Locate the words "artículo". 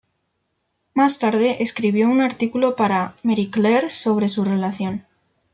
2.21-2.75